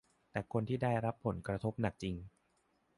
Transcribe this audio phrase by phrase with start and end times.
[0.31, 2.15] แต่คนที่ได้รับผลกระทบหนักจริง